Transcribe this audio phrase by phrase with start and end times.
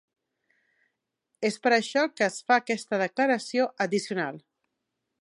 [1.51, 4.45] És per això que es fa aquesta declaració addicional.